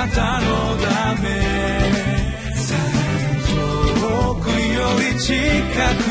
[0.00, 1.28] なたのため。
[4.00, 5.34] 遠くより近
[6.04, 6.09] く。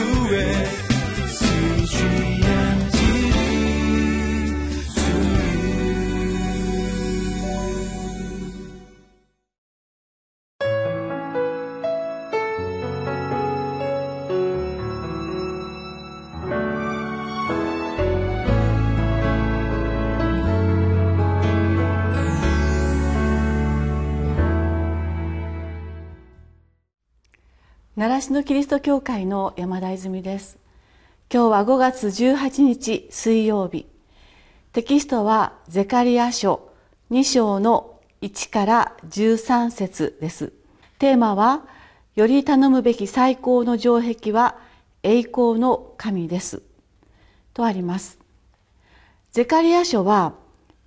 [28.00, 30.58] 習志野キリスト教会の山田泉です。
[31.30, 33.88] 今日は5月18日水曜日。
[34.72, 36.70] テキストはゼカリア書
[37.12, 40.54] 2章の1から13節です。
[40.98, 41.66] テーマは
[42.16, 44.56] より頼むべき最高の城壁は
[45.04, 46.62] 栄光の神です。
[47.54, 48.18] とあります。
[49.34, 50.36] ゼカリア書は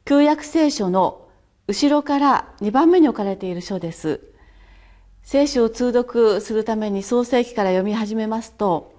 [0.07, 1.29] 旧約聖書の
[1.69, 4.32] 後ろから2番目に置かれている書です。
[5.23, 8.95] 聖書を通読するために創世記から読み始めますと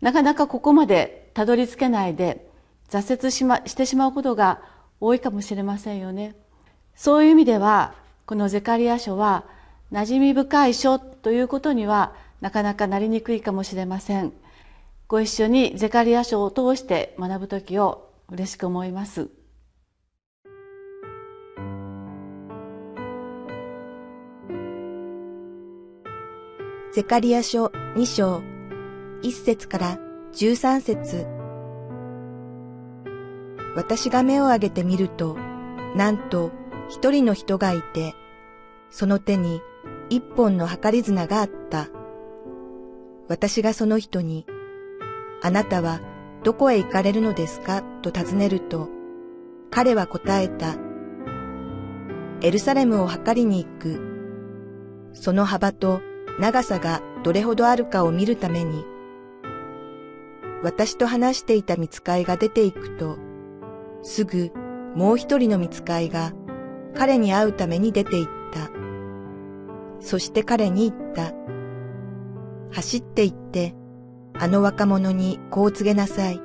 [0.00, 2.46] なかなかここまでたどり着けないで
[2.88, 4.60] 挫折し,、ま、してしまうことが
[5.00, 6.34] 多いかもしれませんよね。
[6.94, 7.94] そういう意味では
[8.26, 9.44] このゼカリア書は
[9.92, 14.32] 馴染み深い書ということにはなかなかなりにくいかもしれません。
[15.08, 19.28] ご一緒にゼカリア書を通して学ぶ時を嬉しく思います。
[26.92, 28.42] ゼカリア書2章、
[29.22, 29.98] 1節から
[30.32, 31.24] 13節
[33.76, 35.36] 私が目を上げてみると、
[35.94, 36.50] なんと
[36.88, 38.16] 一人の人がいて、
[38.90, 39.62] その手に
[40.08, 41.86] 一本の計り綱があった。
[43.28, 44.44] 私がその人に、
[45.42, 46.00] あなたは
[46.42, 47.84] どこへ行かれるのですか？
[48.02, 48.88] と尋ねると、
[49.70, 50.74] 彼は答えた。
[52.42, 55.12] エルサレムを測りに行く。
[55.12, 56.00] その幅と
[56.40, 58.84] 長さがどれほどあるかを見るために、
[60.62, 63.18] 私と話していた見つかいが出ていくと、
[64.02, 64.50] すぐ
[64.96, 66.32] もう一人の見つかいが
[66.94, 68.70] 彼に会うために出て行った。
[70.00, 71.34] そして彼に言った。
[72.72, 73.74] 走って行って、
[74.32, 76.40] あの若者にこう告げなさい。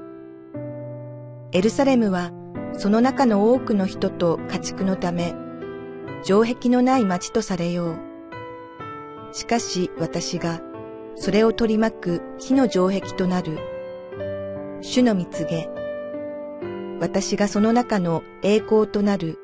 [1.54, 2.32] エルサレムは
[2.74, 5.34] その中の多くの人と家畜のため、
[6.24, 8.05] 城壁のない町とされよう。
[9.36, 10.62] しかし私が
[11.16, 13.60] それを取り巻く火の城壁となる。
[14.80, 15.70] 主の蜜げ。
[17.02, 19.38] 私がその中の栄光となる。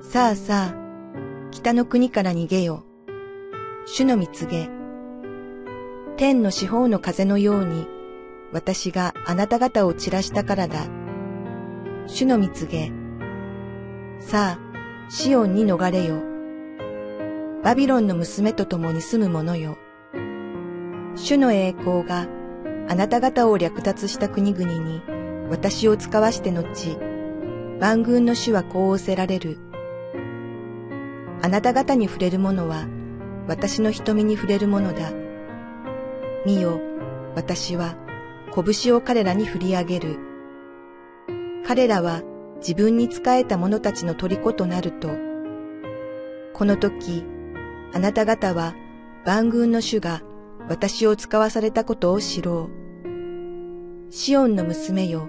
[0.00, 0.74] さあさあ、
[1.50, 2.84] 北の国から逃げよ。
[3.86, 4.70] 主の蜜げ。
[6.16, 7.88] 天の四方の風のように、
[8.52, 10.86] 私があなた方を散らしたからだ。
[12.06, 12.92] 主の蜜げ。
[14.20, 16.31] さあ、シオンに逃れよ。
[17.62, 19.78] バビロンの娘と共に住む者よ。
[21.14, 22.26] 主の栄光が
[22.88, 25.00] あなた方を略奪した国々に
[25.48, 26.98] 私を使わして後、
[27.78, 29.58] 万軍の主はこう仰せられる。
[31.40, 32.88] あなた方に触れる者は
[33.46, 35.12] 私の瞳に触れる者だ。
[36.44, 36.80] 見よ、
[37.36, 37.94] 私は
[38.52, 40.18] 拳を彼らに振り上げる。
[41.64, 42.22] 彼らは
[42.56, 45.10] 自分に仕えた者たちの虜となると、
[46.54, 47.24] この時、
[47.94, 48.74] あなた方は
[49.24, 50.22] 万軍の主が
[50.68, 54.12] 私を使わされたことを知ろう。
[54.12, 55.28] シオンの娘よ、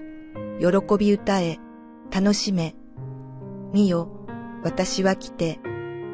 [0.60, 1.60] 喜び歌え、
[2.12, 2.76] 楽しめ。
[3.74, 4.10] 見よ、
[4.64, 5.60] 私は来て、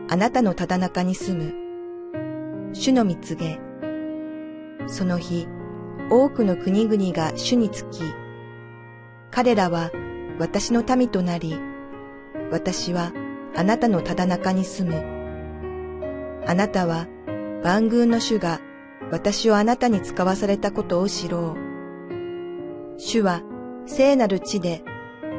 [0.09, 2.73] あなたのただ中に住む。
[2.73, 3.59] 主の蜜げ。
[4.87, 5.47] その日、
[6.09, 8.01] 多くの国々が主につき、
[9.31, 9.91] 彼らは
[10.39, 11.59] 私の民となり、
[12.51, 13.11] 私は
[13.55, 15.18] あなたのただ中に住む。
[16.45, 17.07] あなたは
[17.63, 18.59] 万軍の主が
[19.11, 22.99] 私をあなたに使わされたことを知ろう。
[22.99, 23.41] 主は
[23.85, 24.83] 聖なる地で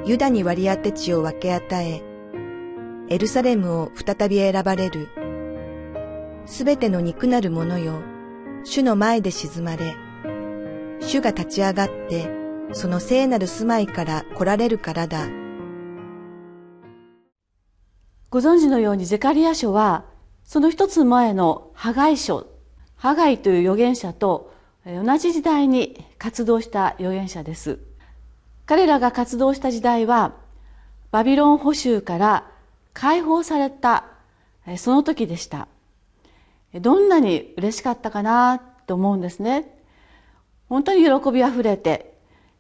[0.04, 2.02] ユダに割り当て地を分け与え、
[3.08, 5.08] エルサレムを再び選ばれる。
[6.46, 8.00] すべての肉なる者よ、
[8.64, 9.94] 主の前で沈まれ、
[11.00, 12.28] 主が立ち上がって、
[12.72, 15.28] その聖なる住まいから来られるからだ。
[18.30, 20.04] ご存知のようにゼカリア書は
[20.50, 22.48] その一つ前のハガイ書
[22.96, 24.52] ハガイという預言者と
[24.84, 27.78] 同じ時代に活動した預言者です。
[28.66, 30.32] 彼らが活動した時代は
[31.12, 32.50] バビロン捕囚から
[32.94, 34.06] 解放された
[34.76, 35.68] その時でした。
[36.74, 38.58] どんなに嬉しかったかな
[38.88, 39.72] と思うんですね。
[40.68, 42.12] 本当に喜びあふれて、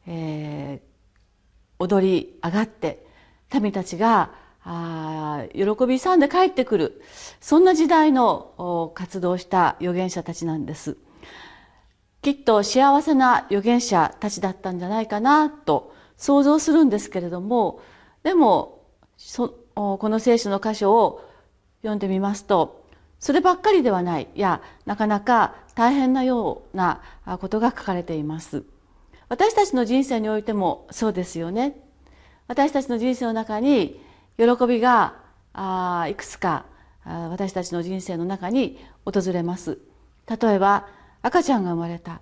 [0.06, 3.04] えー、踊り上がって
[3.60, 4.30] 民たちが
[4.72, 7.02] あ喜び勇んで帰ってくる。
[7.40, 10.96] そんな時代の活動した預言者たちなんです。
[12.22, 17.80] きっと幸せな預言者たちだったんじゃないかなと想像するんですけれども
[18.22, 18.84] でも
[19.74, 21.24] この聖書の箇所を
[21.80, 22.84] 読んでみますと
[23.18, 27.00] そればっかりではないいやなかなか大変なような
[27.40, 28.64] ことが書かれています。
[29.30, 31.80] 私たちの人生においてもそうですよね。
[32.48, 34.00] 私たちの人生の中に
[34.36, 35.14] 喜びが
[35.52, 36.64] あいくつか
[37.04, 39.78] 私たちの人生の中に訪れます。
[40.28, 40.86] 例えば
[41.22, 42.20] 赤ちゃんが生まれた。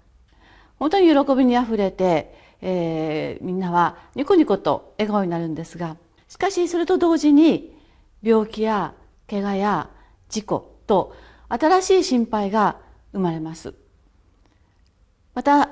[0.79, 5.97] 本当に喜びにあふれて、えー、みんなはニコニコと笑顔になるんですが
[6.29, 7.77] しかしそれと同時に
[8.23, 8.95] 病気や
[9.29, 9.91] 怪我や
[10.29, 11.15] 事故と
[11.49, 12.77] 新しい心配が
[13.13, 13.75] 生まれます。
[15.35, 15.71] また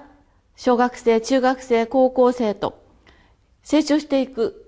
[0.56, 2.82] 小学生中学生高校生と
[3.62, 4.62] 成長していく。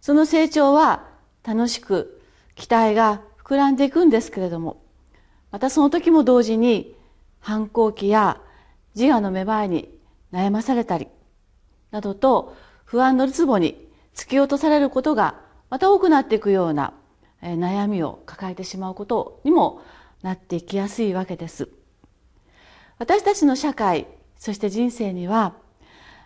[0.00, 1.11] その成長は
[1.44, 2.22] 楽しく
[2.54, 4.82] 期待が膨らんでいくんですけれども。
[5.52, 6.96] またその時も同時に
[7.38, 8.40] 反抗期や
[8.96, 9.94] 自我の芽生えに
[10.32, 11.08] 悩まされたり
[11.90, 16.94] などと不安のるつぼに突き落とされることがまた多くなっていくような
[17.42, 19.82] 悩みを抱えてしまうことにも
[20.22, 21.68] なっていきやすいわけです。
[22.98, 24.06] 私たちの社会
[24.38, 25.54] そして人生には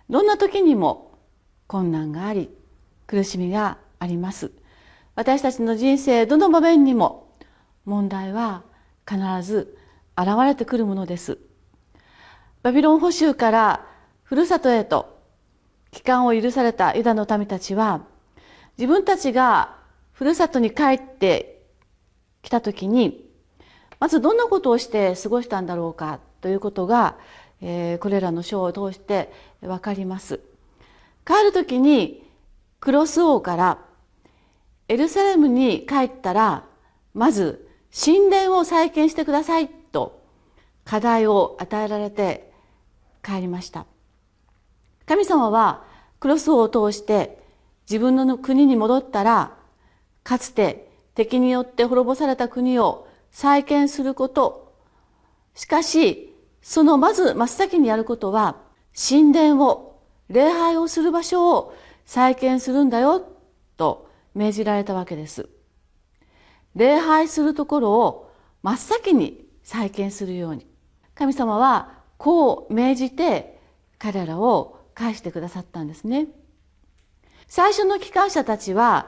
[0.08, 1.18] どんな時にも
[1.66, 2.50] 困難があり
[3.06, 4.52] 苦しみがあります。
[5.16, 7.32] 私たちの人生どの場面にも
[7.86, 8.62] 問題は
[9.08, 9.76] 必ず
[10.16, 11.38] 現れてくるものです。
[12.62, 13.86] バビロン捕囚から
[14.22, 15.18] ふるさとへと
[15.90, 18.02] 帰還を許されたユダの民たちは
[18.76, 19.76] 自分たちが
[20.12, 21.62] ふるさとに帰って
[22.42, 23.24] きた時に
[23.98, 27.16] まずどんなことをして過ごしたんだろうかということが、
[27.62, 29.32] えー、これらの書を通して
[29.62, 30.40] 分かります。
[31.24, 32.22] 帰る時に
[32.80, 33.78] クロス王から
[34.88, 36.64] エルサレムに帰ったら
[37.14, 40.22] まず神殿を再建してくださいと
[40.84, 42.52] 課題を与えられて
[43.22, 43.86] 帰りました。
[45.06, 45.84] 神様は
[46.20, 47.38] クロスを通して
[47.88, 49.56] 自分の国に戻ったら
[50.22, 54.74] かつて敵によって滅ぼされた国を再建すること。
[55.54, 58.56] しかしそのまず真っ先にやることは
[58.96, 61.74] 神殿を礼拝をする場所を
[62.04, 63.24] 再建するんだよ
[63.76, 64.08] と。
[64.36, 65.48] 命じられたわけです。
[66.74, 68.30] 礼拝するところを
[68.62, 70.66] 真っ先に再建するように。
[71.14, 73.58] 神様はこう命じて
[73.98, 76.28] 彼らを返してくださったんですね。
[77.48, 79.06] 最初の機関車たちは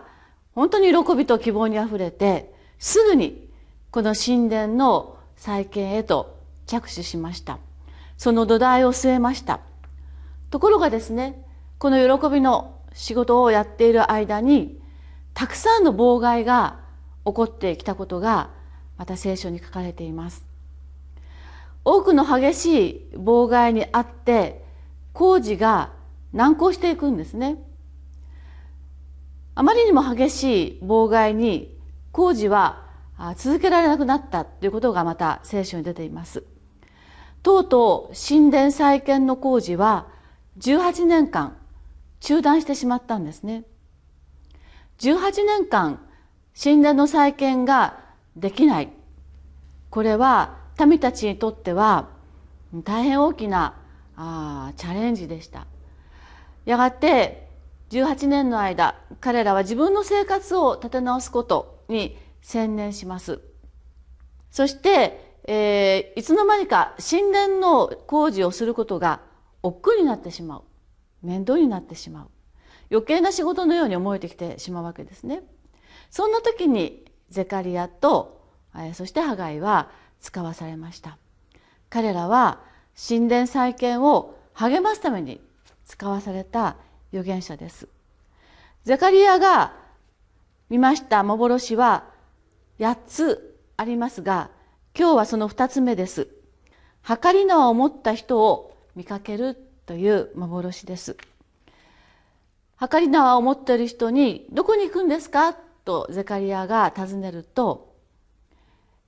[0.55, 3.51] 本当に喜びと希望にあふれてすぐに
[3.91, 7.59] この神殿の再建へと着手しました。
[8.17, 9.61] その土台を据えました。
[10.51, 11.45] ところがですね
[11.79, 14.78] この喜びの仕事をやっている間に
[15.38, 16.81] たくさんの妨害が
[17.25, 18.50] 起こってきたことが
[18.96, 20.44] また聖書に書かれています。
[21.85, 24.64] 多くの激しい妨害にあって
[25.12, 25.93] 工事が
[26.32, 27.62] 難航していくんですね。
[29.55, 31.79] あまりにも激しい妨害に
[32.11, 32.82] 工事は
[33.37, 36.43] 続けられなくなったということがまた聖書に出ています。
[37.44, 40.08] とうとう神殿再建の工事は
[40.58, 41.56] 18年間
[42.19, 43.62] 中断してしまったんですね。
[44.99, 46.00] 18年間
[46.61, 48.00] 神殿の再建が
[48.37, 48.91] できない。
[49.91, 52.08] これは民たちにとっては
[52.84, 53.77] 大変大きな
[54.17, 55.67] あチャレンジでした。
[56.65, 57.49] やがて
[57.91, 63.41] 18年の間彼らは自分の生活を立て直すことに専念します。
[64.51, 69.20] そして、えー、いつの間にか神殿の工事をすることが
[69.63, 70.63] 億劫になってしまう。
[71.22, 72.31] 面倒になってしまう。
[72.91, 75.43] 余計な仕事のように思えてきてしまうわけですね。
[76.11, 78.41] そんな時にゼカリアと
[78.95, 79.91] そしてハガイは
[80.21, 81.19] 使わされました。
[81.91, 82.61] 彼らは
[82.97, 85.41] 神殿再建を励ますために
[85.87, 86.77] 使わされた
[87.13, 87.89] 預言者です。
[88.85, 89.75] ゼカリアが
[90.71, 92.05] 見ました幻は
[92.79, 94.51] 8つありますが
[94.99, 96.29] 今日はその2つ目です。
[97.05, 101.17] 計り縄を持った人を見かけるという幻です。
[102.81, 105.55] 計り縄を持ってる人にどこに行くんですか？
[105.85, 107.97] とゼカリアが尋ねると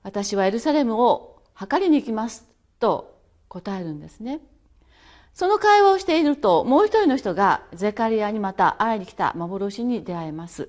[0.03, 2.47] 私はエルサレムを測りに行きます
[2.79, 4.41] と答えるんですね。
[5.35, 10.69] その会話をしているともう一人の人がゼカリアにまた会いに来た幻に出会えます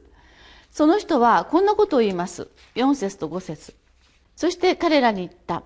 [0.69, 2.49] その人はこんなことを言います。
[2.75, 3.73] 4節と5節。
[4.35, 5.63] そして彼らに言った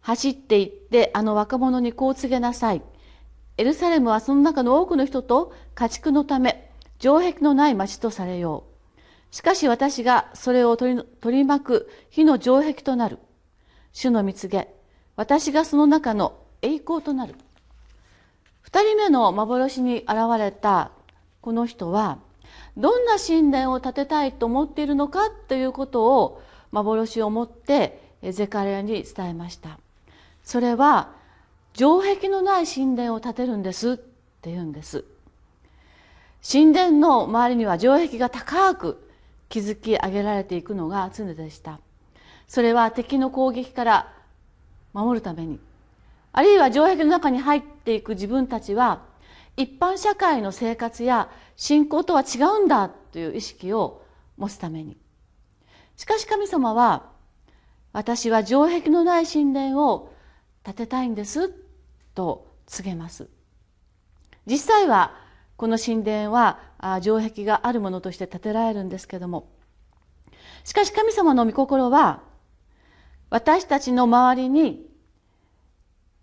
[0.00, 2.82] 走って行ってあの若者にこう告げなさい。
[3.58, 6.71] エルサレムはその中の多くの人と家畜のため
[7.02, 8.72] 城壁のない町とされよう
[9.32, 13.18] しかし私がそれを取り取り巻く火の城壁となる。
[13.94, 14.68] 主の蜜げ、
[15.16, 17.34] 私がその中の栄光となる。
[18.60, 20.92] 二人目の幻に現れた
[21.40, 22.18] この人は、
[22.76, 29.78] どんな神殿を建てたいと思っているのかということを幻を持ってゼカレアに伝えました。
[30.44, 31.14] それは
[31.72, 35.06] 城壁のない神殿を建てるんですって言うんです。
[36.42, 39.08] 神殿の周りには城壁が高く
[39.48, 41.78] 築き上げられていくのが常でした。
[42.48, 44.12] それは敵の攻撃から
[44.92, 45.60] 守るために、
[46.32, 49.02] あるいは城壁の中に入っていく自分たちは、
[49.56, 54.02] 一般社会の生活や信仰とは違うんだという意識を
[54.36, 54.96] 持つために。
[55.96, 57.10] しかし神様は、
[57.92, 60.12] 私は城壁のない神殿を
[60.64, 61.52] 建てたいんです
[62.14, 63.28] と告げます。
[64.46, 65.21] 実際は
[65.62, 66.58] この神殿は
[67.02, 69.48] 城壁があるものとして建てられるんですけども。
[70.64, 72.20] しかし神様の御心は
[73.30, 74.84] 私たちの周りに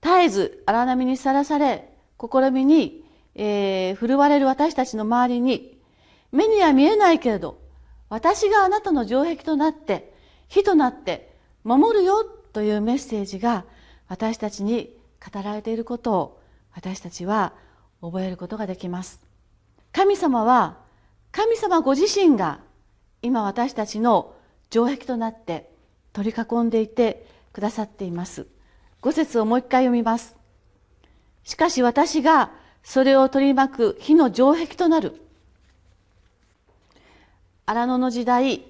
[0.02, 5.80] 絶えず荒波にさらされ試みに、えー、振るわれる私たちの周りに
[6.34, 7.62] 目には見えないけれど
[8.10, 10.14] 私があなたの城壁となって
[10.50, 13.64] 火となって守るよというメッセージが
[14.10, 14.94] 私たちに
[15.26, 16.42] 語られていることを
[16.74, 17.54] 私たちは
[18.02, 19.29] 覚えることができます。
[19.92, 20.78] 神様は
[21.32, 22.60] 神様ご自身が
[23.22, 24.34] 今私たちの
[24.72, 25.70] 城壁となって
[26.14, 28.48] 取り囲んでいてくださっています。
[29.02, 30.36] 五節をもう一回読みます。
[31.44, 32.52] しかし私が
[32.84, 35.22] それを取り巻く火の城壁となる。
[37.66, 38.66] 荒野の時代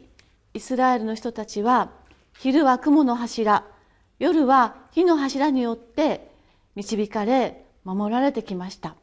[0.53, 1.91] イスラエルの人たちは
[2.37, 3.63] 昼は雲の柱
[4.19, 6.29] 夜は火の柱によって
[6.75, 8.95] 導かれ守られてきました。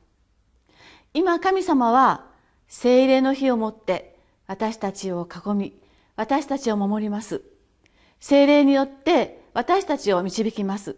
[1.17, 2.27] 今神様は
[2.69, 5.81] 精霊の火をもって私たちを囲み
[6.15, 7.41] 私たちを守ります
[8.21, 10.97] 精霊によって私たちを導きます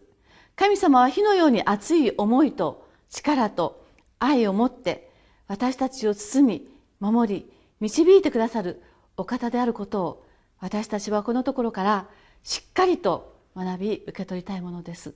[0.57, 3.87] 神様は火のように熱い思いと力と
[4.19, 5.09] 愛を持って
[5.47, 8.83] 私たちを包み守り導いてくださる
[9.17, 10.27] お方であることを
[10.59, 12.09] 私たちはこのところから
[12.43, 15.15] しっかりと学び受け取りたいものです。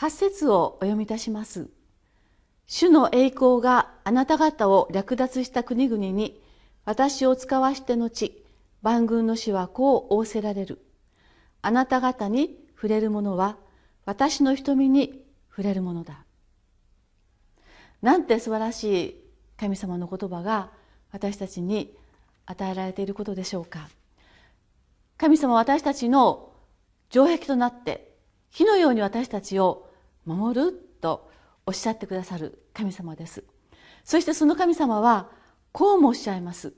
[0.00, 1.68] 8節をお読みいたします。
[2.66, 6.40] 主の栄光があなた方を略奪した国々に
[6.86, 8.42] 私を使わして後、
[8.80, 10.80] 万軍の主はこう仰せられる。
[11.60, 13.58] あなた方に触れるものは
[14.06, 16.24] 私の瞳に触れるものだ。
[18.00, 19.24] なんて素晴らしい
[19.58, 20.70] 神様の言葉が
[21.12, 21.94] 私たちに
[22.46, 23.90] 与えられていることでしょうか。
[25.18, 26.54] 神様は私たちの
[27.10, 28.14] 城壁となって
[28.48, 29.89] 火のように私たちを
[30.34, 31.30] 守ると
[31.66, 33.44] おっしゃってくださる神様です。
[34.04, 35.28] そしてその神様は
[35.72, 36.72] こうもおっしゃいます。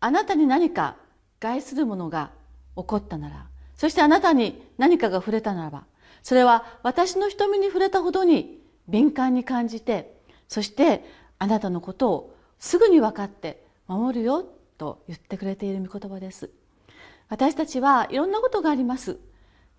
[0.00, 0.96] あなたに何か
[1.40, 2.30] 害するものが
[2.76, 3.46] 起こったなら
[3.76, 5.84] そしてあなたに何かが触れたならば
[6.22, 10.16] それは私の瞳に触れたほどに敏感に感じて
[10.48, 11.04] そして
[11.38, 14.44] あなたのことをすぐに分かって守るよ
[14.78, 16.50] と言ってくれている御言葉です。
[17.28, 19.18] 私たちはいろんなことがあります。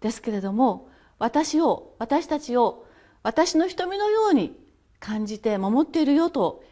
[0.02, 0.89] ですけれども
[1.20, 2.86] 私を私たちを
[3.22, 4.58] 私の瞳のように
[5.00, 6.64] 感じて守っているよと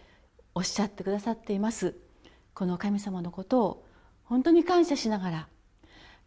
[0.55, 1.95] おっしゃってくださっています。
[2.53, 3.85] この神様のことを
[4.23, 5.47] 本当に感謝しながら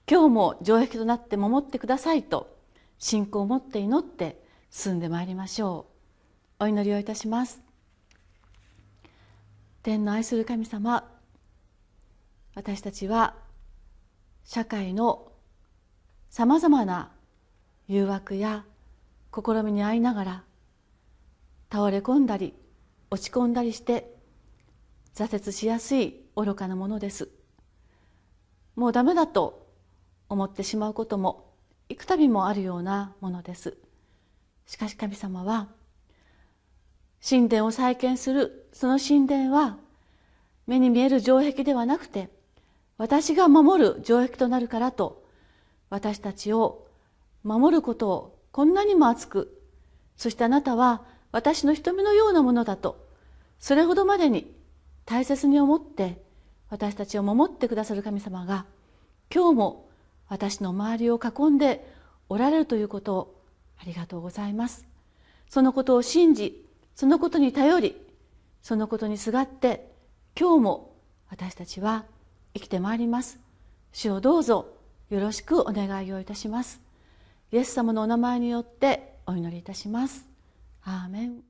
[0.08, 2.56] 今日も城壁となって守ってくださいと
[2.98, 5.86] 信仰を持って祈って進んでまいりましょ
[6.60, 6.64] う。
[6.64, 7.62] お祈りをいたします。
[9.82, 11.10] 天の愛する神様
[12.54, 13.34] 私たちは
[14.44, 15.32] 社会の
[16.28, 17.10] さまざまな
[17.90, 18.64] 誘惑や
[19.34, 20.44] 試みに遭いながら
[21.72, 22.54] 倒れ込んだり
[23.10, 24.14] 落ち込んだりして
[25.12, 27.30] 挫折しやすい愚かなものです。
[28.76, 29.66] もうダメだと
[30.28, 31.50] 思ってしまうことも
[31.88, 33.76] 幾度もあるようなものです。
[34.66, 35.66] しかし神様は
[37.28, 39.78] 神殿を再建するその神殿は
[40.68, 42.30] 目に見える城壁ではなくて
[42.98, 45.24] 私が守る城壁となるからと
[45.88, 46.86] 私たちを
[47.44, 49.60] 守ることをこんなにも熱く
[50.16, 53.06] そしてあなたは私の瞳のようなものだと
[53.58, 54.54] それほどまでに
[55.04, 56.20] 大切に思って
[56.68, 58.64] 私たちを守ってくださる神様が
[59.32, 59.88] 今日も
[60.28, 61.86] 私の周りを囲んで
[62.28, 63.40] おられるということを
[63.80, 64.86] ありがとうございます。
[65.48, 67.96] そのことを信じそのことに頼り
[68.62, 69.90] そのことにすがって
[70.38, 70.94] 今日も
[71.28, 72.04] 私たちは
[72.54, 73.40] 生きてまいります。
[73.92, 74.68] 主をどうぞ
[75.08, 76.89] よろしくお願いをいたします。
[77.52, 80.28] イエス様のお名前によってお祈りいたします。
[80.84, 81.49] アーメン